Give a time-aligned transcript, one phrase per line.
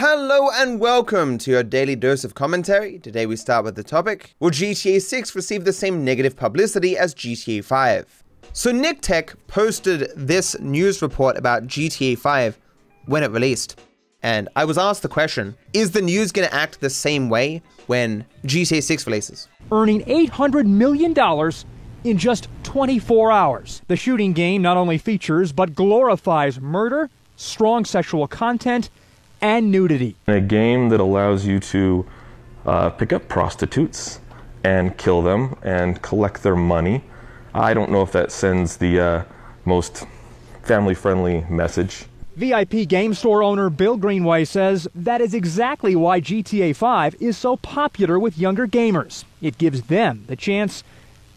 [0.00, 3.00] Hello and welcome to your daily dose of commentary.
[3.00, 7.16] Today we start with the topic Will GTA 6 receive the same negative publicity as
[7.16, 8.22] GTA 5?
[8.52, 12.60] So, NikTek posted this news report about GTA 5
[13.06, 13.80] when it released.
[14.22, 17.60] And I was asked the question Is the news going to act the same way
[17.88, 19.48] when GTA 6 releases?
[19.72, 21.12] Earning $800 million
[22.04, 23.82] in just 24 hours.
[23.88, 28.90] The shooting game not only features but glorifies murder, strong sexual content,
[29.40, 30.16] and nudity.
[30.26, 32.06] A game that allows you to
[32.66, 34.20] uh, pick up prostitutes
[34.64, 37.04] and kill them and collect their money.
[37.54, 39.24] I don't know if that sends the uh,
[39.64, 40.06] most
[40.62, 42.06] family friendly message.
[42.36, 47.56] VIP game store owner Bill Greenway says that is exactly why GTA 5 is so
[47.56, 49.24] popular with younger gamers.
[49.42, 50.84] It gives them the chance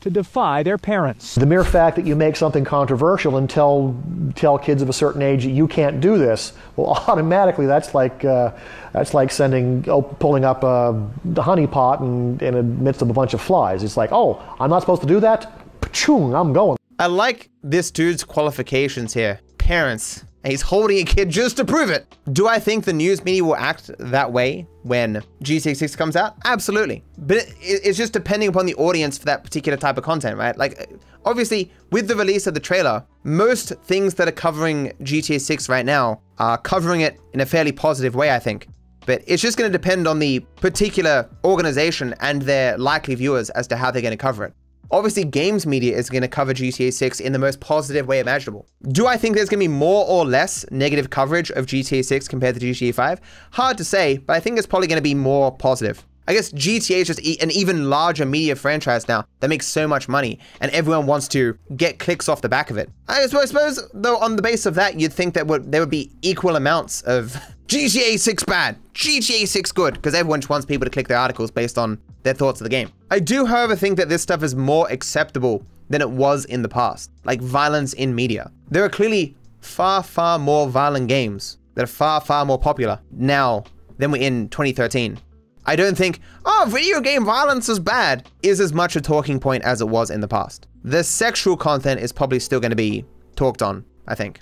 [0.02, 1.36] to defy their parents.
[1.36, 3.96] The mere fact that you make something controversial and tell
[4.36, 8.26] tell kids of a certain age that you can't do this, well, automatically that's like
[8.26, 8.52] uh,
[8.94, 13.14] that's like sending oh, pulling up a honey pot and in the midst of a
[13.14, 13.84] bunch of flies.
[13.84, 15.52] It's like, oh, I'm not supposed to do that.
[15.82, 16.78] Pachung, I'm going.
[17.00, 19.40] I like this dude's qualifications here.
[19.58, 20.26] Parents.
[20.44, 22.16] And he's holding a kid just to prove it.
[22.34, 26.36] Do I think the news media will act that way when GTA 6 comes out?
[26.46, 27.04] Absolutely.
[27.20, 30.58] But it, it's just depending upon the audience for that particular type of content, right?
[30.58, 30.90] Like,
[31.26, 35.86] obviously, with the release of the trailer, most things that are covering GTA 6 right
[35.86, 38.68] now are covering it in a fairly positive way, I think.
[39.06, 43.68] But it's just going to depend on the particular organization and their likely viewers as
[43.68, 44.54] to how they're going to cover it.
[44.92, 48.68] Obviously, games media is going to cover GTA 6 in the most positive way imaginable.
[48.90, 52.28] Do I think there's going to be more or less negative coverage of GTA 6
[52.28, 53.22] compared to GTA 5?
[53.52, 56.06] Hard to say, but I think it's probably going to be more positive.
[56.28, 60.08] I guess GTA is just an even larger media franchise now that makes so much
[60.08, 62.90] money, and everyone wants to get clicks off the back of it.
[63.08, 66.56] I suppose, though, on the base of that, you'd think that there would be equal
[66.56, 67.36] amounts of
[67.72, 71.50] GTA 6 bad, GTA 6 good, because everyone just wants people to click their articles
[71.50, 72.92] based on their thoughts of the game.
[73.10, 76.68] I do, however, think that this stuff is more acceptable than it was in the
[76.68, 78.52] past, like violence in media.
[78.70, 83.64] There are clearly far, far more violent games that are far, far more popular now
[84.00, 85.18] than we in 2013.
[85.66, 89.64] I don't think, oh, video game violence is bad, is as much a talking point
[89.64, 90.68] as it was in the past.
[90.84, 93.06] The sexual content is probably still going to be
[93.38, 94.42] talked on, I think.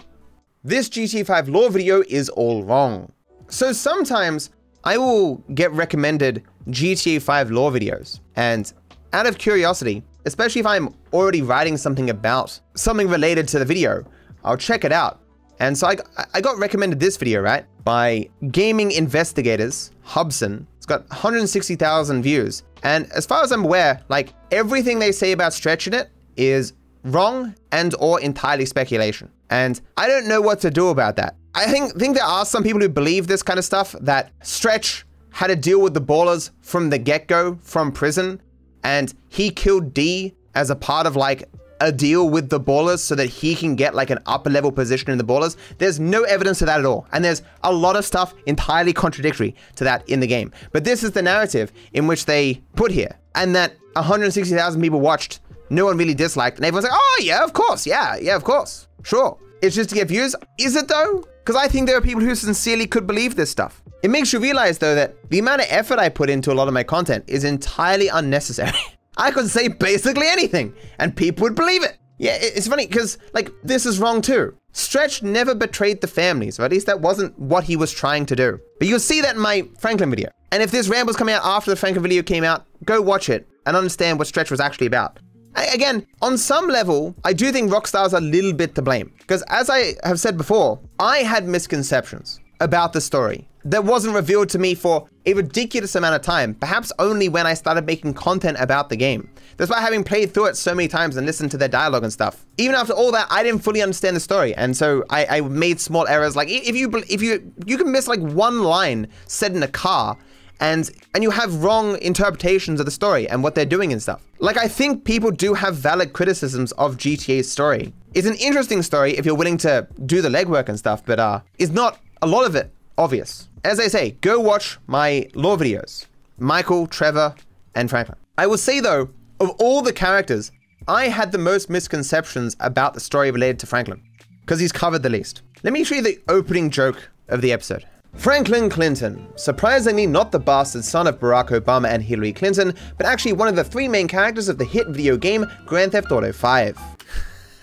[0.64, 3.12] This GTA 5 lore video is all wrong.
[3.50, 4.52] So sometimes
[4.84, 8.72] I will get recommended GTA 5 lore videos, and
[9.12, 14.06] out of curiosity, especially if I'm already writing something about something related to the video,
[14.44, 15.22] I'll check it out.
[15.60, 15.98] And so I,
[16.34, 17.66] I got recommended this video, right?
[17.84, 20.68] By Gaming Investigators, Hobson.
[20.78, 22.64] It's got 160,000 views.
[22.84, 26.74] And as far as I'm aware, like everything they say about stretching it is
[27.04, 29.30] wrong and or entirely speculation.
[29.50, 31.36] And I don't know what to do about that.
[31.56, 35.06] I think think there are some people who believe this kind of stuff that Stretch
[35.32, 38.42] had to deal with the ballers from the get-go from prison
[38.84, 41.50] and he killed D as a part of like
[41.82, 45.12] a deal with the ballers so that he can get like an upper level position
[45.12, 45.56] in the ballers.
[45.78, 47.08] There's no evidence of that at all.
[47.12, 50.52] And there's a lot of stuff entirely contradictory to that in the game.
[50.72, 53.18] But this is the narrative in which they put here.
[53.36, 55.40] And that 160,000 people watched,
[55.70, 56.58] no one really disliked.
[56.58, 57.88] And everyone's like, oh yeah, of course.
[57.88, 58.88] Yeah, yeah, of course.
[59.04, 59.38] Sure.
[59.62, 60.36] It's just to get views.
[60.58, 61.24] Is it though?
[61.50, 63.82] Because I think there are people who sincerely could believe this stuff.
[64.04, 66.68] It makes you realize though that the amount of effort I put into a lot
[66.68, 68.78] of my content is entirely unnecessary.
[69.18, 71.98] I could say basically anything and people would believe it.
[72.20, 74.56] Yeah, it's funny because like this is wrong too.
[74.74, 78.36] Stretch never betrayed the families, or at least that wasn't what he was trying to
[78.36, 78.60] do.
[78.78, 80.30] But you'll see that in my Franklin video.
[80.52, 83.50] And if this ramble's coming out after the Franklin video came out, go watch it
[83.66, 85.18] and understand what Stretch was actually about.
[85.66, 89.12] Again, on some level, I do think Rockstar's a little bit to blame.
[89.20, 94.50] Because as I have said before, I had misconceptions about the story that wasn't revealed
[94.50, 98.58] to me for a ridiculous amount of time, perhaps only when I started making content
[98.60, 99.30] about the game.
[99.58, 102.46] Despite having played through it so many times and listened to their dialogue and stuff.
[102.58, 105.82] Even after all that, I didn't fully understand the story, and so I, I made
[105.82, 106.36] small errors.
[106.36, 110.18] Like if you if you you can miss like one line said in a car,
[110.60, 114.22] and and you have wrong interpretations of the story and what they're doing and stuff.
[114.40, 117.94] Like I think people do have valid criticisms of GTA's story.
[118.14, 121.42] It's an interesting story if you're willing to do the legwork and stuff, but uh,
[121.58, 123.48] it's not a lot of it obvious.
[123.64, 126.06] As I say, go watch my lore videos.
[126.38, 127.36] Michael, Trevor,
[127.76, 128.18] and Franklin.
[128.38, 129.10] I will say though,
[129.40, 130.52] of all the characters,
[130.88, 134.02] I had the most misconceptions about the story related to Franklin,
[134.42, 135.44] because he's covered the least.
[135.64, 137.86] Let me show you the opening joke of the episode.
[138.16, 143.34] Franklin Clinton, surprisingly not the bastard son of Barack Obama and Hillary Clinton, but actually
[143.34, 146.78] one of the three main characters of the hit video game Grand Theft Auto 5.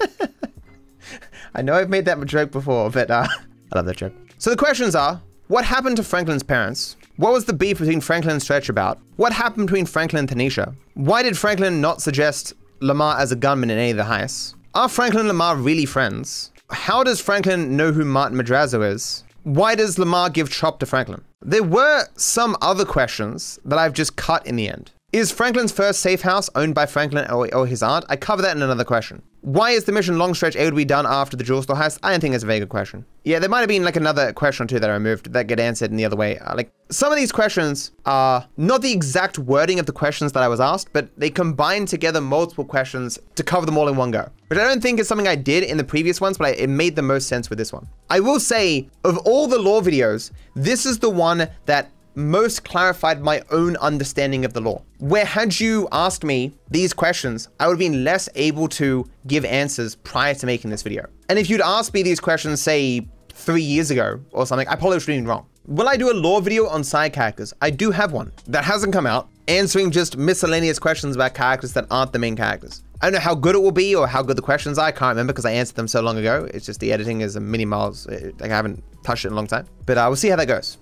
[1.55, 3.27] I know I've made that joke before, but uh,
[3.73, 4.15] I love that joke.
[4.39, 6.97] So the questions are, What happened to Franklin's parents?
[7.17, 8.99] What was the beef between Franklin and Stretch about?
[9.17, 10.75] What happened between Franklin and Tanisha?
[10.95, 14.55] Why did Franklin not suggest Lamar as a gunman in any of the heists?
[14.75, 16.53] Are Franklin and Lamar really friends?
[16.71, 19.25] How does Franklin know who Martin Madrazo is?
[19.47, 21.23] Why does Lamar give Chop to Franklin?
[21.41, 24.91] There were some other questions that I've just cut in the end.
[25.17, 28.05] Is Franklin's first safe house owned by Franklin or, or his aunt?
[28.11, 29.23] I cover that in another question.
[29.41, 31.99] Why is the mission long stretch able to be done after the jewel store heist?
[32.03, 33.07] I don't think it's a very good question.
[33.25, 35.59] Yeah, there might have been like another question or two that I removed that get
[35.59, 36.37] answered in the other way.
[36.41, 40.43] Uh, like some of these questions are not the exact wording of the questions that
[40.43, 44.11] I was asked, but they combine together multiple questions to cover them all in one
[44.11, 44.29] go.
[44.49, 46.69] Which I don't think is something I did in the previous ones, but I, it
[46.69, 47.89] made the most sense with this one.
[48.11, 53.23] I will say, of all the lore videos, this is the one that most clarified
[53.23, 54.83] my own understanding of the lore.
[54.99, 59.45] Where had you asked me these questions, I would have been less able to give
[59.45, 61.07] answers prior to making this video.
[61.29, 64.97] And if you'd asked me these questions, say, three years ago or something, I probably
[64.97, 65.47] would have been wrong.
[65.67, 67.53] Will I do a lore video on side characters?
[67.61, 71.87] I do have one that hasn't come out, answering just miscellaneous questions about characters that
[71.91, 72.83] aren't the main characters.
[73.03, 74.87] I don't know how good it will be or how good the questions are.
[74.87, 76.49] I can't remember because I answered them so long ago.
[76.55, 78.07] It's just the editing is a mini miles.
[78.07, 79.67] Like I haven't touched it in a long time.
[79.85, 80.79] But uh, we'll see how that goes.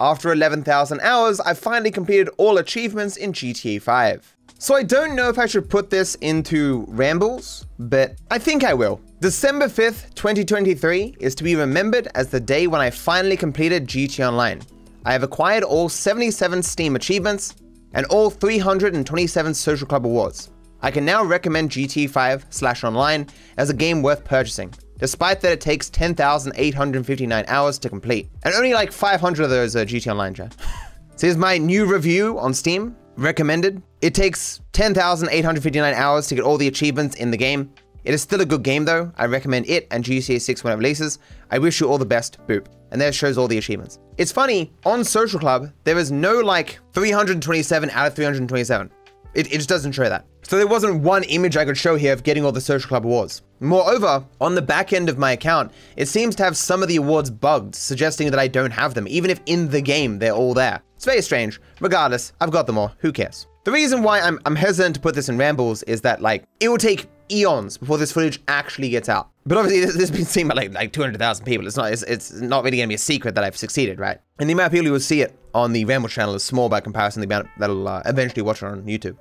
[0.00, 4.36] After 11,000 hours, I finally completed all achievements in GTA 5.
[4.58, 8.74] So I don't know if I should put this into rambles, but I think I
[8.74, 9.00] will.
[9.20, 14.28] December 5th, 2023 is to be remembered as the day when I finally completed GTA
[14.28, 14.62] Online.
[15.04, 17.54] I have acquired all 77 Steam achievements
[17.92, 20.50] and all 327 Social Club awards.
[20.82, 25.52] I can now recommend GTA 5 slash online as a game worth purchasing despite that
[25.52, 28.30] it takes 10,859 hours to complete.
[28.42, 30.54] And only like 500 of those are GT Online, chat.
[31.16, 33.82] so here's my new review on Steam, recommended.
[34.00, 37.72] It takes 10,859 hours to get all the achievements in the game.
[38.04, 39.10] It is still a good game though.
[39.16, 41.18] I recommend it and GTA 6 when it releases.
[41.50, 42.66] I wish you all the best, boop.
[42.90, 43.98] And there shows all the achievements.
[44.18, 48.90] It's funny, on Social Club, there is no like 327 out of 327.
[49.34, 50.26] It, it just doesn't show that.
[50.42, 53.06] So there wasn't one image I could show here of getting all the Social Club
[53.06, 53.42] awards.
[53.60, 56.96] Moreover, on the back end of my account, it seems to have some of the
[56.96, 60.54] awards bugged, suggesting that I don't have them, even if in the game they're all
[60.54, 60.82] there.
[60.96, 61.60] It's very strange.
[61.80, 62.92] Regardless, I've got them all.
[62.98, 63.46] Who cares?
[63.64, 66.68] The reason why I'm, I'm hesitant to put this in rambles is that, like, it
[66.68, 69.30] will take eons before this footage actually gets out.
[69.46, 71.66] But obviously, this, this has been seen by like, like 200,000 people.
[71.66, 74.18] It's not it's, it's not really going to be a secret that I've succeeded, right?
[74.38, 76.68] And the amount of people who will see it on the Ramble channel is small
[76.68, 79.16] by comparison to the amount that'll uh, eventually watch it on YouTube.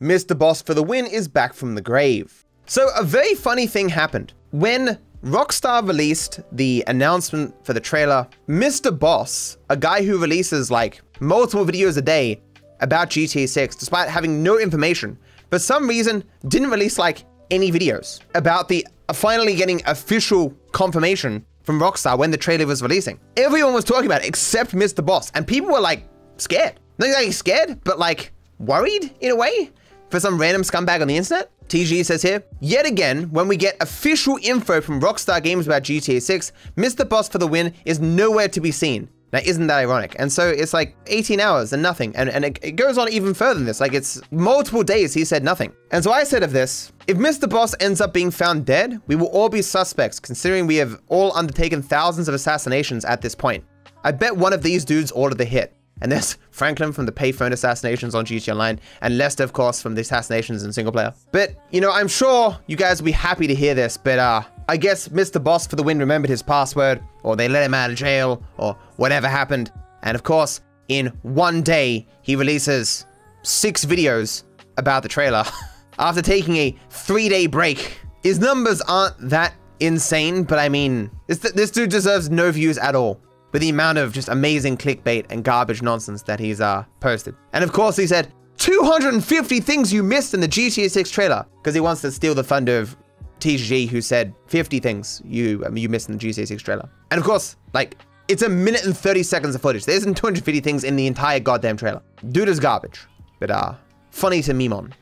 [0.00, 0.36] Mr.
[0.36, 2.44] Boss for the win is back from the grave.
[2.66, 4.32] So a very funny thing happened.
[4.50, 8.96] When Rockstar released the announcement for the trailer, Mr.
[8.96, 12.40] Boss, a guy who releases like multiple videos a day
[12.80, 15.16] about GTA 6, despite having no information,
[15.50, 21.80] for some reason didn't release like any videos about the finally getting official confirmation from
[21.80, 23.18] Rockstar when the trailer was releasing.
[23.36, 25.04] Everyone was talking about it except Mr.
[25.04, 26.74] Boss, and people were like scared.
[26.98, 29.70] Not exactly scared, but like worried in a way
[30.10, 31.50] for some random scumbag on the internet?
[31.68, 36.20] TG says here, yet again, when we get official info from Rockstar Games about GTA
[36.20, 37.08] 6, Mr.
[37.08, 39.08] Boss for the win is nowhere to be seen.
[39.32, 40.14] Now, isn't that ironic?
[40.18, 42.14] And so it's like 18 hours and nothing.
[42.16, 43.80] And, and it, it, goes on even further than this.
[43.80, 45.72] Like it's multiple days he said nothing.
[45.90, 47.48] And so I said of this, if Mr.
[47.48, 51.34] Boss ends up being found dead, we will all be suspects, considering we have all
[51.34, 53.64] undertaken thousands of assassinations at this point.
[54.04, 55.74] I bet one of these dudes ordered the hit.
[56.02, 59.94] And there's Franklin from the payphone assassinations on GTA Online, and Lester, of course, from
[59.94, 61.14] the assassinations in single player.
[61.30, 64.42] But, you know, I'm sure you guys will be happy to hear this, but uh,
[64.72, 65.44] I guess Mr.
[65.44, 68.74] Boss for the win remembered his password, or they let him out of jail, or
[68.96, 69.70] whatever happened.
[70.02, 73.04] And of course, in one day, he releases
[73.42, 74.44] six videos
[74.78, 75.44] about the trailer
[75.98, 78.00] after taking a three day break.
[78.22, 82.94] His numbers aren't that insane, but I mean, this, this dude deserves no views at
[82.94, 83.20] all
[83.52, 87.34] with the amount of just amazing clickbait and garbage nonsense that he's uh, posted.
[87.52, 91.74] And of course, he said 250 things you missed in the GTA 6 trailer because
[91.74, 92.96] he wants to steal the thunder of
[93.42, 96.88] TGG, who said 50 things you um, you missed in the GTA 6 trailer.
[97.10, 97.96] And of course, like
[98.28, 99.84] it's a minute and 30 seconds of footage.
[99.84, 102.02] There isn't 250 things in the entire goddamn trailer.
[102.30, 103.06] Dude is garbage,
[103.40, 103.74] but uh,
[104.10, 104.94] funny to meme on.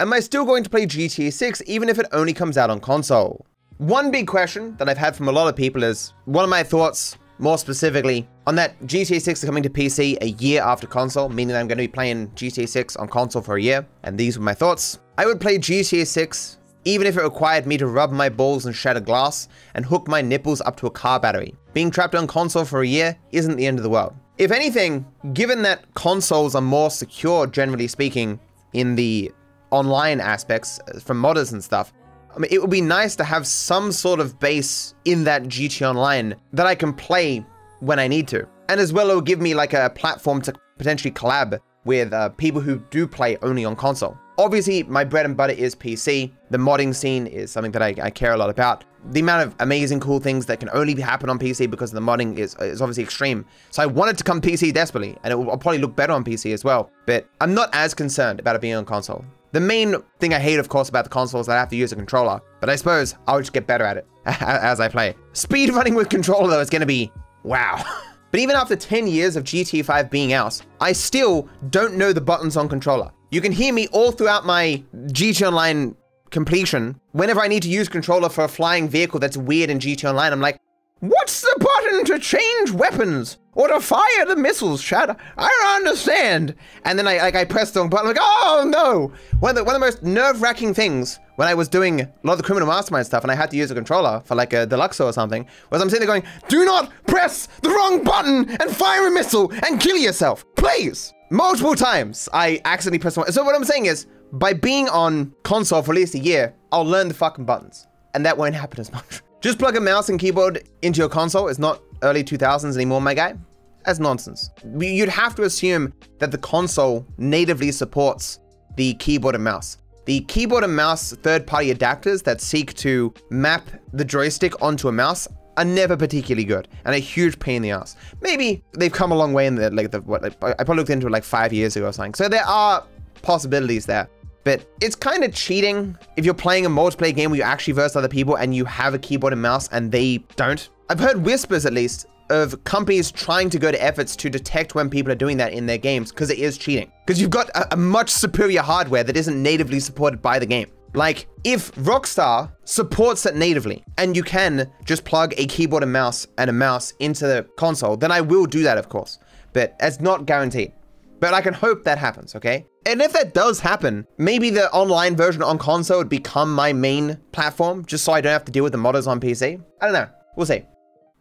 [0.00, 2.80] Am I still going to play GTA 6 even if it only comes out on
[2.80, 3.46] console?
[3.78, 6.62] One big question that I've had from a lot of people is one of my
[6.62, 11.28] thoughts more specifically, on that GTA 6 is coming to PC a year after console,
[11.28, 14.36] meaning I'm going to be playing GTA 6 on console for a year, and these
[14.36, 14.98] were my thoughts.
[15.16, 18.74] I would play GTA 6 even if it required me to rub my balls and
[18.74, 21.54] shatter glass and hook my nipples up to a car battery.
[21.74, 24.14] Being trapped on console for a year isn't the end of the world.
[24.38, 28.38] If anything, given that consoles are more secure, generally speaking,
[28.72, 29.32] in the
[29.70, 31.92] online aspects uh, from modders and stuff,
[32.34, 35.88] I mean, it would be nice to have some sort of base in that GT
[35.88, 37.44] Online that I can play
[37.80, 38.46] when I need to.
[38.68, 42.60] And as well, it'll give me like a platform to potentially collab with uh, people
[42.60, 44.16] who do play only on console.
[44.38, 46.32] Obviously, my bread and butter is PC.
[46.50, 48.84] The modding scene is something that I, I, care a lot about.
[49.10, 52.38] The amount of amazing, cool things that can only happen on PC because the modding
[52.38, 53.44] is, is obviously extreme.
[53.70, 56.54] So I wanted to come PC desperately, and it will probably look better on PC
[56.54, 56.92] as well.
[57.04, 59.24] But I'm not as concerned about it being on console.
[59.50, 61.76] The main thing I hate, of course, about the console is that I have to
[61.76, 62.40] use a controller.
[62.60, 65.16] But I suppose I'll just get better at it as I play.
[65.32, 67.10] Speed running with controller, though, is going to be
[67.42, 67.82] wow.
[68.30, 72.58] But even after 10 years of GT5 being out, I still don't know the buttons
[72.58, 73.10] on controller.
[73.30, 75.94] You can hear me all throughout my GTA Online
[76.30, 76.98] completion.
[77.12, 80.32] Whenever I need to use controller for a flying vehicle that's weird in GTA Online,
[80.32, 80.58] I'm like,
[81.00, 85.10] What's the button to change weapons or to fire the missiles, Chad?
[85.36, 86.54] I don't understand.
[86.84, 89.12] And then I like I pressed the wrong button, I'm like, oh no!
[89.40, 92.34] One of the one of the most nerve-wracking things when I was doing a lot
[92.34, 94.66] of the criminal mastermind stuff and I had to use a controller for like a
[94.66, 98.70] Deluxo or something, was I'm sitting there going, do not press the wrong button and
[98.70, 101.12] fire a missile and kill yourself, please.
[101.30, 103.30] Multiple times I accidentally pressed one.
[103.32, 106.84] So what I'm saying is, by being on console for at least a year, I'll
[106.84, 109.22] learn the fucking buttons, and that won't happen as much.
[109.40, 111.48] Just plug a mouse and keyboard into your console.
[111.48, 113.36] It's not early 2000s anymore, my guy.
[113.84, 114.50] That's nonsense.
[114.78, 118.40] You'd have to assume that the console natively supports
[118.76, 119.78] the keyboard and mouse.
[120.04, 125.28] The keyboard and mouse third-party adapters that seek to map the joystick onto a mouse
[125.56, 127.96] are never particularly good and a huge pain in the ass.
[128.20, 130.90] Maybe they've come a long way in the like the what like, I probably looked
[130.90, 132.14] into it like five years ago or something.
[132.14, 132.86] So there are
[133.22, 134.08] possibilities there
[134.48, 137.96] but it's kind of cheating if you're playing a multiplayer game where you actually verse
[137.96, 140.70] other people and you have a keyboard and mouse and they don't.
[140.88, 144.90] I've heard whispers at least of companies trying to go to efforts to detect when
[144.90, 146.92] people are doing that in their games because it is cheating.
[147.06, 150.70] Because you've got a, a, much superior hardware that isn't natively supported by the game.
[150.94, 156.26] Like, if Rockstar supports it natively and you can just plug a keyboard and mouse
[156.38, 159.18] and a mouse into the console, then I will do that, of course.
[159.52, 160.72] But it's not guaranteed.
[161.20, 162.64] But I can hope that happens, okay?
[162.86, 167.18] And if that does happen, maybe the online version on console would become my main
[167.32, 169.62] platform, just so I don't have to deal with the modders on PC.
[169.80, 170.08] I don't know.
[170.36, 170.64] We'll see.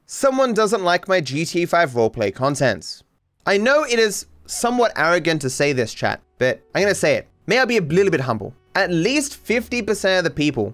[0.10, 3.04] Someone doesn't like my GTA 5 roleplay content.
[3.46, 7.28] I know it is somewhat arrogant to say this, chat, but I'm gonna say it.
[7.46, 8.54] May I be a little bit humble?
[8.74, 10.74] At least 50% of the people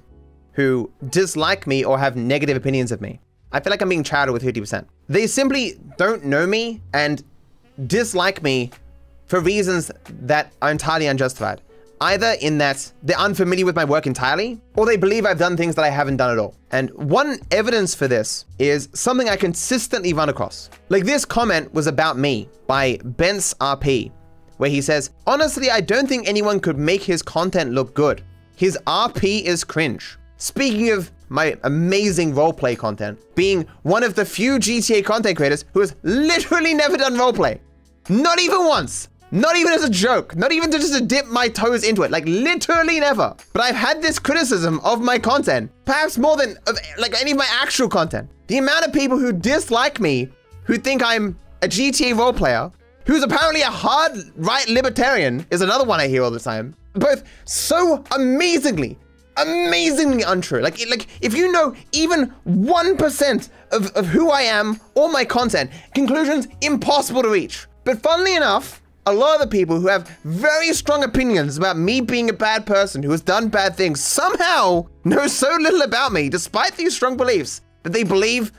[0.52, 3.20] who dislike me or have negative opinions of me,
[3.52, 4.86] I feel like I'm being chowdered with 50%.
[5.10, 7.24] They simply don't know me and
[7.88, 8.70] dislike me
[9.26, 9.90] for reasons
[10.22, 11.60] that are entirely unjustified.
[12.04, 15.74] Either in that they're unfamiliar with my work entirely, or they believe I've done things
[15.76, 16.54] that I haven't done at all.
[16.72, 20.70] And one evidence for this is something I consistently run across.
[20.90, 24.12] Like this comment was about me by Bence RP,
[24.58, 28.22] where he says, Honestly, I don't think anyone could make his content look good.
[28.58, 30.18] His RP is cringe.
[30.36, 35.80] Speaking of my amazing roleplay content, being one of the few GTA content creators who
[35.80, 37.62] has literally never done roleplay.
[38.10, 39.08] Not even once.
[39.34, 42.24] Not even as a joke, not even to just dip my toes into it, like
[42.28, 43.36] literally never.
[43.52, 47.38] But I've had this criticism of my content, perhaps more than of, like any of
[47.38, 48.30] my actual content.
[48.46, 50.30] The amount of people who dislike me,
[50.66, 52.72] who think I'm a GTA role player,
[53.08, 56.76] who's apparently a hard right libertarian, is another one I hear all the time.
[56.94, 59.00] Both so amazingly,
[59.38, 60.62] amazingly untrue.
[60.62, 65.72] Like, like if you know even 1% of, of who I am or my content,
[65.96, 67.66] conclusions impossible to reach.
[67.84, 72.02] But funnily enough, a lot of the people who have very strong opinions about me
[72.02, 76.30] being a bad person who has done bad things somehow know so little about me,
[76.30, 78.52] despite these strong beliefs, that they believe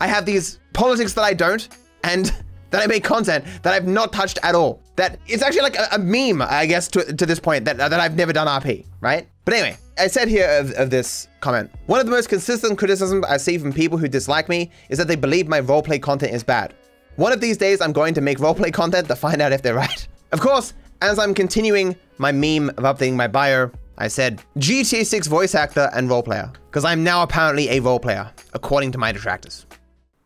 [0.00, 1.68] I have these politics that I don't,
[2.02, 2.32] and
[2.70, 4.80] that I make content that I've not touched at all.
[4.96, 7.92] That it's actually like a, a meme, I guess, to, to this point, that, that
[7.92, 9.28] I've never done RP, right?
[9.44, 13.24] But anyway, I said here of, of this comment, one of the most consistent criticisms
[13.26, 16.42] I see from people who dislike me is that they believe my roleplay content is
[16.42, 16.74] bad.
[17.16, 19.74] One of these days, I'm going to make roleplay content to find out if they're
[19.74, 20.08] right.
[20.32, 25.26] Of course, as I'm continuing my meme of updating my bio, I said GTA 6
[25.26, 29.66] voice actor and roleplayer, because I'm now apparently a roleplayer, according to my detractors.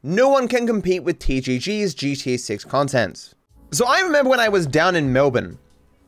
[0.05, 3.35] No one can compete with TGG's GTA 6 content.
[3.73, 5.59] So I remember when I was down in Melbourne,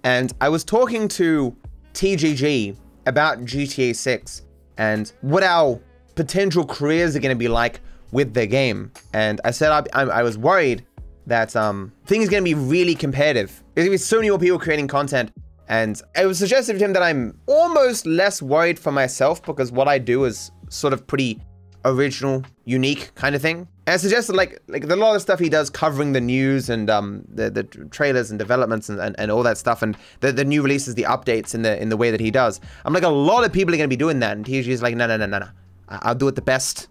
[0.04, 1.56] and I was talking to
[1.94, 4.42] TGG about GTA 6
[4.76, 5.80] and what our
[6.14, 7.80] potential careers are going to be like
[8.12, 8.92] with the game.
[9.12, 10.86] And I said I, I, was worried
[11.26, 13.62] that um, things are going to be really competitive.
[13.74, 15.30] There's going to be so many more people creating content.
[15.68, 19.86] And I was suggested to him that I'm almost less worried for myself because what
[19.86, 21.40] I do is sort of pretty
[21.84, 23.68] original, unique kind of thing.
[23.86, 26.90] And I suggested like like a lot of stuff he does covering the news and
[26.90, 30.44] um the, the trailers and developments and, and, and all that stuff and the, the
[30.44, 32.60] new releases, the updates in the in the way that he does.
[32.84, 35.06] I'm like a lot of people are gonna be doing that and TG's like no
[35.06, 35.48] no no no no.
[35.88, 36.88] I'll do it the best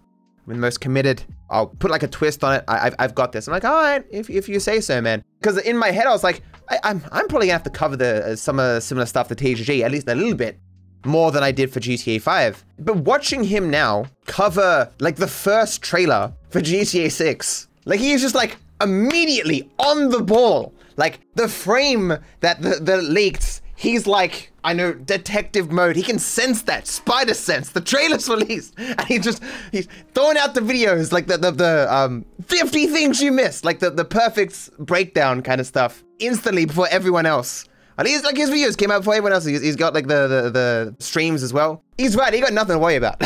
[0.48, 1.22] I'm the most committed.
[1.50, 2.64] I'll put like a twist on it.
[2.68, 3.46] I, have I've got this.
[3.46, 5.22] I'm like, all right, if, if you say so, man.
[5.40, 7.70] Because in my head, I was like, I, am I'm, I'm probably gonna have to
[7.70, 10.58] cover the uh, some uh, similar stuff to TGG, at least a little bit
[11.04, 12.64] more than I did for GTA 5.
[12.78, 18.22] But watching him now cover like the first trailer for GTA 6, like he is
[18.22, 20.72] just like immediately on the ball.
[20.96, 25.94] Like the frame that the, the leaked, he's like, I know, detective mode.
[25.94, 27.70] He can sense that spider sense.
[27.70, 29.42] The trailer's released, and he just
[29.72, 33.78] he's throwing out the videos like the the, the um 50 things you missed, like
[33.78, 37.64] the the perfect breakdown kind of stuff instantly before everyone else.
[37.96, 39.44] And he's like his videos came out before everyone else.
[39.44, 41.82] he's got like the, the the streams as well.
[41.96, 42.32] He's right.
[42.34, 43.20] He got nothing to worry about.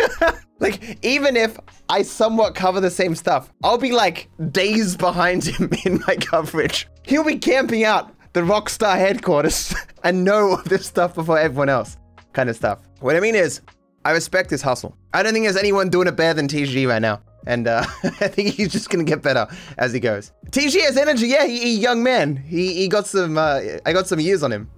[0.58, 1.58] like even if
[1.88, 6.88] I somewhat cover the same stuff, I'll be like days behind him in my coverage.
[7.04, 9.74] He'll be camping out the Rockstar headquarters
[10.04, 11.96] and know all this stuff before everyone else,
[12.32, 12.80] kind of stuff.
[13.00, 13.60] What I mean is,
[14.04, 14.96] I respect his hustle.
[15.14, 17.20] I don't think there's anyone doing it better than TG right now.
[17.46, 19.46] And uh, I think he's just gonna get better
[19.78, 20.32] as he goes.
[20.50, 22.36] TG has energy, yeah, he, he young man.
[22.36, 24.70] He, he got some, uh, I got some years on him.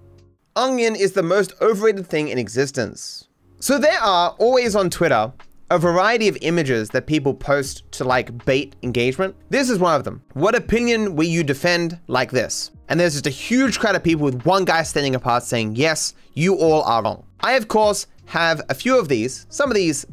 [0.56, 3.28] Onion is the most overrated thing in existence.
[3.60, 5.32] So there are always on Twitter
[5.74, 9.34] a variety of images that people post to like bait engagement.
[9.50, 10.22] This is one of them.
[10.34, 12.70] What opinion will you defend like this?
[12.88, 16.14] And there's just a huge crowd of people with one guy standing apart saying, yes,
[16.34, 17.24] you all are wrong.
[17.40, 19.46] I, of course, have a few of these.
[19.48, 20.06] Some of these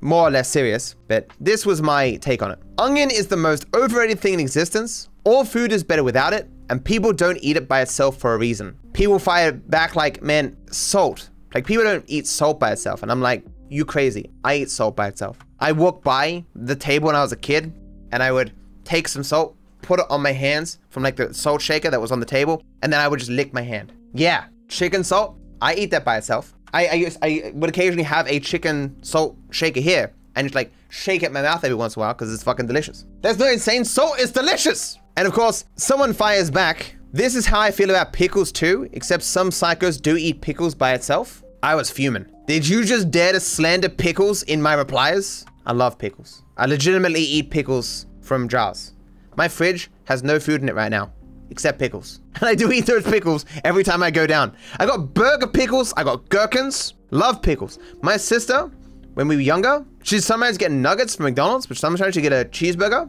[0.00, 2.58] more or less serious, but this was my take on it.
[2.78, 5.10] Onion is the most overrated thing in existence.
[5.22, 8.38] All food is better without it, and people don't eat it by itself for a
[8.38, 8.76] reason.
[8.94, 11.30] People fire back like, man, salt.
[11.54, 13.02] Like people don't eat salt by itself.
[13.02, 13.44] And I'm like,
[13.74, 14.30] you crazy.
[14.44, 15.38] I eat salt by itself.
[15.58, 17.72] I walked by the table when I was a kid
[18.12, 18.52] and I would
[18.84, 22.12] take some salt, put it on my hands from like the salt shaker that was
[22.12, 23.92] on the table, and then I would just lick my hand.
[24.12, 26.54] Yeah, chicken salt, I eat that by itself.
[26.72, 31.22] I, I, I would occasionally have a chicken salt shaker here and just like shake
[31.22, 33.06] it in my mouth every once in a while because it's fucking delicious.
[33.22, 34.98] There's no insane salt, it's delicious.
[35.16, 36.96] And of course, someone fires back.
[37.12, 40.94] This is how I feel about pickles too, except some psychos do eat pickles by
[40.94, 41.42] itself.
[41.62, 42.26] I was fuming.
[42.46, 45.46] Did you just dare to slander pickles in my replies?
[45.64, 46.42] I love pickles.
[46.58, 48.92] I legitimately eat pickles from jars.
[49.34, 51.10] My fridge has no food in it right now,
[51.48, 52.20] except pickles.
[52.34, 54.54] And I do eat those pickles every time I go down.
[54.78, 57.78] I got burger pickles, I got gherkins, love pickles.
[58.02, 58.70] My sister,
[59.14, 62.44] when we were younger, she'd sometimes get nuggets from McDonald's, but sometimes she'd get a
[62.50, 63.08] cheeseburger.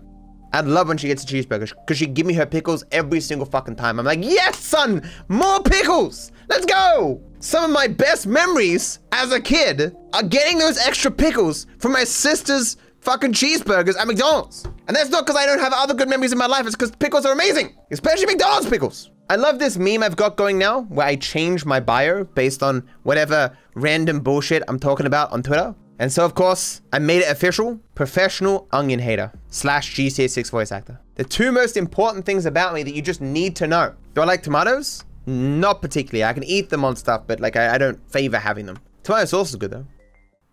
[0.55, 3.45] I'd love when she gets a cheeseburger because she'd give me her pickles every single
[3.45, 3.99] fucking time.
[3.99, 6.31] I'm like, yes, son, more pickles.
[6.47, 7.21] Let's go.
[7.39, 12.05] Some of my best memories as a kid are getting those extra pickles from my
[12.05, 14.65] sister's fucking cheeseburgers at McDonald's.
[14.87, 16.91] And that's not because I don't have other good memories in my life, it's because
[16.91, 19.11] pickles are amazing, especially McDonald's pickles.
[19.29, 22.87] I love this meme I've got going now where I change my bio based on
[23.03, 25.75] whatever random bullshit I'm talking about on Twitter.
[25.99, 30.71] And so, of course, I made it official professional onion hater slash GTA 6 voice
[30.71, 30.99] actor.
[31.15, 33.93] The two most important things about me that you just need to know.
[34.13, 35.05] Do I like tomatoes?
[35.25, 36.25] Not particularly.
[36.25, 38.77] I can eat them on stuff, but like I, I don't favor having them.
[39.03, 39.85] Tomato sauce is good though.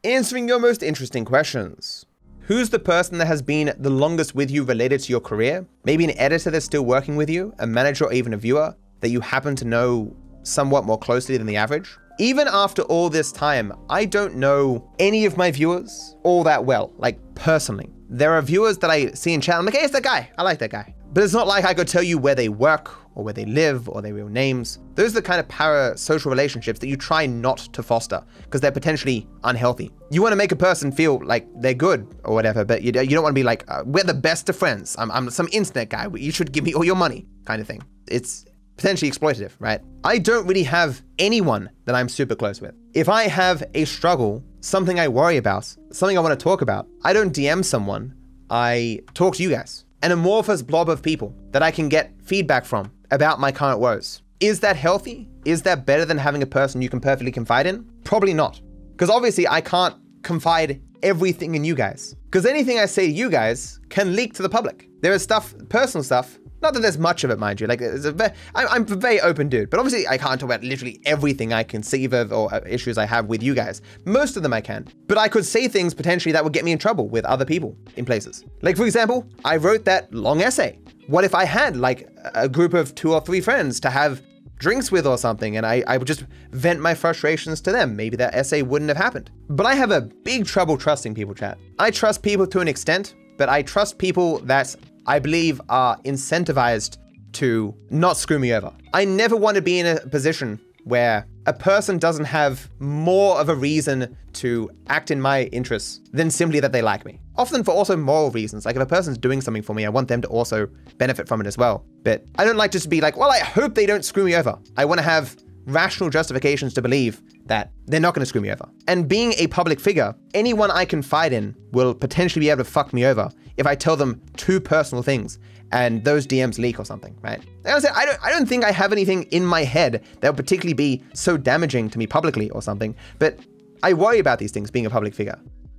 [0.05, 2.07] Answering your most interesting questions.
[2.47, 5.67] Who's the person that has been the longest with you related to your career?
[5.85, 9.11] Maybe an editor that's still working with you, a manager or even a viewer that
[9.11, 11.97] you happen to know somewhat more closely than the average?
[12.19, 16.93] Even after all this time, I don't know any of my viewers all that well,
[16.97, 17.91] like personally.
[18.09, 20.31] There are viewers that I see in chat, I'm like, hey, it's that guy.
[20.37, 20.95] I like that guy.
[21.13, 23.89] But it's not like I could tell you where they work or where they live
[23.89, 24.79] or their real names.
[24.95, 28.73] Those are the kind of parasocial relationships that you try not to foster because they're
[28.73, 29.91] potentially unhealthy.
[30.11, 33.09] You want to make a person feel like they're good or whatever, but you, you
[33.09, 34.97] don't want to be like, uh, we're the best of friends.
[34.99, 36.09] I'm, I'm some internet guy.
[36.15, 37.83] You should give me all your money kind of thing.
[38.09, 38.45] It's
[38.77, 39.81] potentially exploitative, right?
[40.05, 42.75] I don't really have anyone that I'm super close with.
[42.95, 46.87] If I have a struggle, something I worry about, something I want to talk about,
[47.05, 48.15] I don't DM someone.
[48.51, 52.65] I talk to you guys an amorphous blob of people that I can get feedback
[52.65, 54.23] from about my current woes.
[54.41, 55.29] Is that healthy?
[55.45, 57.85] Is that better than having a person you can perfectly confide in?
[58.03, 58.61] Probably not.
[58.93, 62.17] Because obviously I can't confide everything in you guys.
[62.25, 64.89] Because anything I say to you guys can leak to the public.
[65.03, 67.67] There is stuff, personal stuff, not that there's much of it, mind you.
[67.67, 70.63] Like, it's a very, I'm a very open dude, but obviously I can't talk about
[70.63, 73.83] literally everything I conceive of or uh, issues I have with you guys.
[74.05, 76.73] Most of them I can, but I could say things potentially that would get me
[76.73, 78.45] in trouble with other people in places.
[78.63, 80.79] Like, for example, I wrote that long essay.
[81.09, 84.23] What if I had like a group of two or three friends to have
[84.63, 87.97] drinks with or something, and I, I would just vent my frustrations to them.
[87.97, 89.31] Maybe that essay wouldn't have happened.
[89.49, 91.59] But I have a big trouble trusting people, chat.
[91.81, 94.75] I trust people to an extent, but I trust people that
[95.07, 96.99] I believe are incentivized
[97.33, 98.73] to not screw me over.
[98.93, 103.49] I never want to be in a position where a person doesn't have more of
[103.49, 107.21] a reason to act in my interests than simply that they like me.
[107.37, 108.67] Often for also moral reasons.
[108.67, 111.41] Like if a person's doing something for me, I want them to also benefit from
[111.41, 111.85] it as well.
[112.03, 114.35] But I don't like just to be like, well, I hope they don't screw me
[114.35, 114.59] over.
[114.77, 115.37] I want to have
[115.67, 118.69] rational justifications to believe that they're not going to screw me over.
[118.89, 122.93] And being a public figure, anyone I confide in will potentially be able to fuck
[122.93, 125.39] me over if I tell them two personal things
[125.73, 127.41] and those DMs leak or something, right?
[127.65, 130.29] Like I said, I don't, I don't think I have anything in my head that
[130.29, 133.39] would particularly be so damaging to me publicly or something, but
[133.83, 135.39] I worry about these things being a public figure.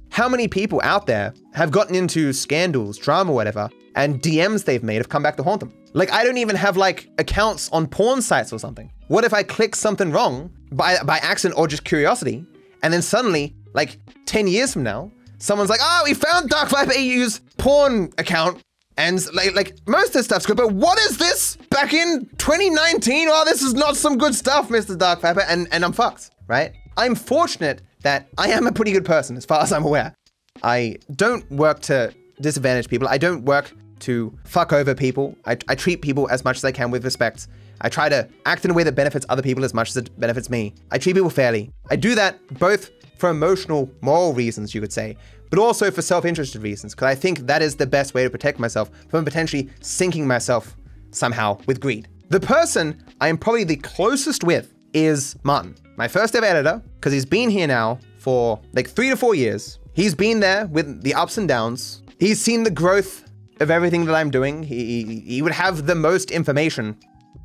[0.09, 4.97] How many people out there have gotten into scandals, drama, whatever, and DMs they've made
[4.97, 5.73] have come back to haunt them?
[5.93, 8.91] Like, I don't even have like accounts on porn sites or something.
[9.13, 12.43] What if I click something wrong by, by accident or just curiosity,
[12.81, 18.11] and then suddenly, like 10 years from now, someone's like, oh, we found DarkViperAU's porn
[18.17, 18.63] account
[18.97, 23.27] and like, like most of the stuff's good, but what is this back in 2019?
[23.29, 24.97] Oh, this is not some good stuff, Mr.
[24.97, 26.71] Dark Viper, and, and I'm fucked, right?
[26.97, 30.15] I'm fortunate that I am a pretty good person as far as I'm aware.
[30.63, 33.07] I don't work to disadvantage people.
[33.07, 35.37] I don't work to fuck over people.
[35.45, 37.47] I, I treat people as much as I can with respect.
[37.83, 40.19] I try to act in a way that benefits other people as much as it
[40.19, 40.73] benefits me.
[40.89, 41.69] I treat people fairly.
[41.91, 45.17] I do that both for emotional, moral reasons, you could say,
[45.49, 48.57] but also for self-interested reasons, because I think that is the best way to protect
[48.57, 50.75] myself from potentially sinking myself
[51.11, 52.07] somehow with greed.
[52.29, 57.13] The person I am probably the closest with is Martin, my first ever editor, because
[57.13, 59.79] he's been here now for like three to four years.
[59.93, 62.01] He's been there with the ups and downs.
[62.19, 64.63] He's seen the growth of everything that I'm doing.
[64.63, 66.97] He, he would have the most information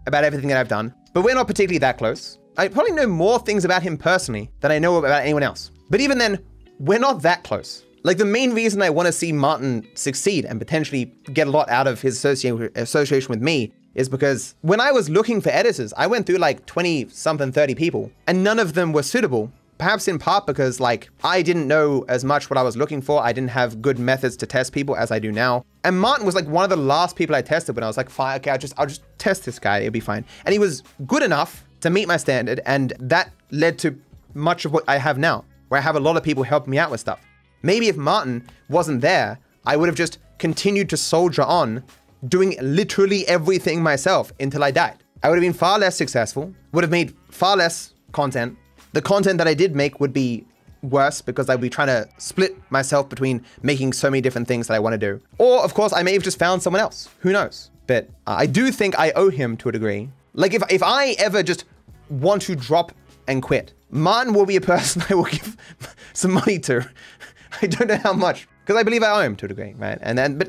[0.07, 2.39] about everything that I've done, but we're not particularly that close.
[2.57, 5.71] I probably know more things about him personally than I know about anyone else.
[5.91, 6.39] But even then,
[6.79, 7.85] we're not that close.
[8.05, 11.69] Like the main reason I want to see Martin succeed and potentially get a lot
[11.69, 16.07] out of his association with me is because when I was looking for editors, I
[16.07, 19.53] went through like 20 something, 30 people, and none of them were suitable.
[19.79, 23.23] Perhaps in part because like I didn't know as much what I was looking for.
[23.23, 25.65] I didn't have good methods to test people as I do now.
[25.85, 28.11] And Martin was like one of the last people I tested when I was like,
[28.11, 30.25] fine, okay, I'll just I'll just test this guy, it'll be fine.
[30.45, 33.97] And he was good enough to meet my standard, and that led to
[34.35, 36.79] much of what I have now, where I have a lot of people helping me
[36.79, 37.21] out with stuff.
[37.63, 41.85] Maybe if Martin wasn't there, I would have just continued to soldier on,
[42.27, 44.97] doing literally everything myself until I died.
[45.23, 48.57] I would have been far less successful, would have made far less content.
[48.93, 50.45] The content that I did make would be
[50.83, 54.75] worse because I'd be trying to split myself between making so many different things that
[54.75, 55.21] I want to do.
[55.39, 57.09] Or, of course, I may have just found someone else.
[57.21, 57.71] Who knows?
[57.87, 60.11] But I do think I owe him to a degree.
[60.35, 61.65] Like, if, if I ever just
[62.09, 62.93] want to drop
[63.27, 65.57] and quit, Martin will be a person I will give
[66.13, 66.89] some money to
[67.63, 69.99] I don't know how much because I believe I owe him to a degree, right?
[70.03, 70.49] And then, but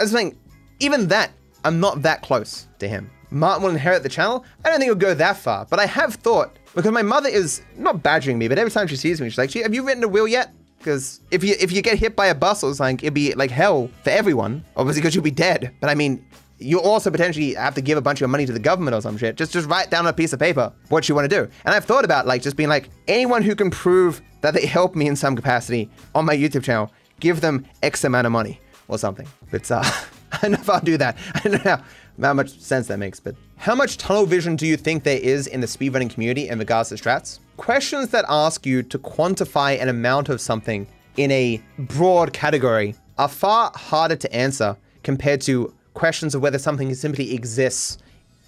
[0.00, 0.38] as I saying,
[0.80, 1.30] even that,
[1.64, 3.10] I'm not that close to him.
[3.30, 4.44] Martin will inherit the channel.
[4.64, 7.62] I don't think it'll go that far, but I have thought because my mother is
[7.76, 10.08] not badgering me, but every time she sees me, she's like, "Have you written a
[10.08, 13.14] will yet?" Because if you if you get hit by a bus or something, it'd
[13.14, 14.64] be like hell for everyone.
[14.76, 15.74] Obviously, because you'll be dead.
[15.80, 16.24] But I mean,
[16.58, 19.00] you also potentially have to give a bunch of your money to the government or
[19.00, 19.36] some shit.
[19.36, 21.50] Just just write down on a piece of paper what you want to do.
[21.64, 24.96] And I've thought about like just being like anyone who can prove that they helped
[24.96, 28.98] me in some capacity on my YouTube channel, give them X amount of money or
[28.98, 29.26] something.
[29.50, 29.82] But uh,
[30.32, 31.16] I don't know if I'll do that.
[31.34, 31.82] I don't know how,
[32.22, 35.46] how much sense that makes, but how much tunnel vision do you think there is
[35.46, 37.40] in the speedrunning community in regards to strats?
[37.58, 40.86] Questions that ask you to quantify an amount of something
[41.18, 46.94] in a broad category are far harder to answer compared to questions of whether something
[46.94, 47.98] simply exists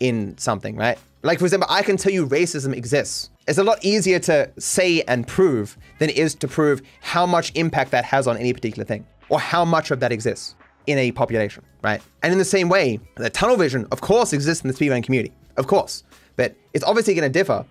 [0.01, 0.99] in something, right?
[1.21, 3.29] Like, for example, I can tell you racism exists.
[3.47, 7.53] It's a lot easier to say and prove than it is to prove how much
[7.55, 10.55] impact that has on any particular thing or how much of that exists
[10.87, 12.01] in a population, right?
[12.23, 15.35] And in the same way, the tunnel vision, of course, exists in the speedrun community,
[15.57, 16.05] of course,
[16.37, 17.65] but it's obviously going to differ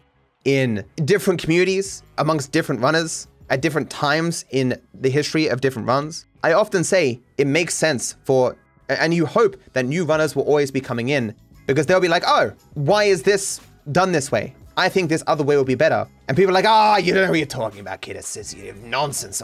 [0.45, 6.25] in different communities amongst different runners at different times in the history of different runs.
[6.43, 8.55] I often say it makes sense for
[8.89, 11.33] and you hope that new runners will always be coming in
[11.65, 14.53] because they'll be like, oh, why is this done this way?
[14.77, 16.07] I think this other way will be better.
[16.27, 18.15] And people are like, ah, oh, you don't know what you're talking about, kid.
[18.15, 19.41] It's, it's nonsense.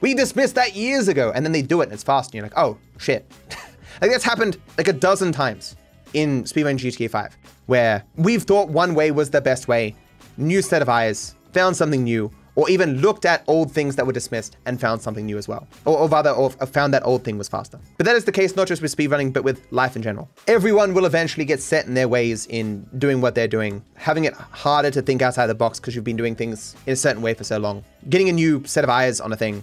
[0.00, 1.32] We dismissed that years ago.
[1.34, 2.30] And then they do it and it's fast.
[2.30, 3.30] And you're like, oh, shit.
[4.00, 5.76] like that's happened like a dozen times
[6.14, 7.36] in Speedrun GTA 5,
[7.66, 9.94] where we've thought one way was the best way,
[10.36, 14.12] new set of eyes, found something new, or even looked at old things that were
[14.12, 15.68] dismissed and found something new as well.
[15.84, 17.78] Or, or rather, or found that old thing was faster.
[17.96, 20.28] But that is the case not just with speedrunning, but with life in general.
[20.48, 24.34] Everyone will eventually get set in their ways in doing what they're doing, having it
[24.34, 27.32] harder to think outside the box because you've been doing things in a certain way
[27.32, 27.84] for so long.
[28.08, 29.62] Getting a new set of eyes on a thing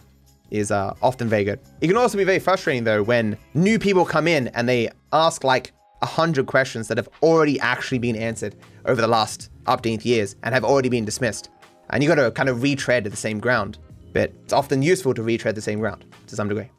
[0.49, 1.59] is uh, often very good.
[1.81, 5.43] It can also be very frustrating though when new people come in and they ask
[5.43, 8.55] like a 100 questions that have already actually been answered
[8.85, 11.49] over the last update years and have already been dismissed.
[11.89, 13.77] And you got to kind of retread the same ground.
[14.13, 16.69] But it's often useful to retread the same ground to some degree.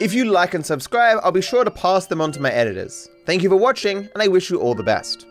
[0.00, 3.08] If you like and subscribe, I'll be sure to pass them on to my editors.
[3.24, 5.26] Thank you for watching, and I wish you all the best.